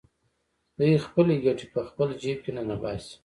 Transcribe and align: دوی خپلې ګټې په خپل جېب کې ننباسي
دوی 0.77 1.03
خپلې 1.05 1.35
ګټې 1.45 1.65
په 1.73 1.79
خپل 1.89 2.07
جېب 2.21 2.37
کې 2.43 2.51
ننباسي 2.57 3.13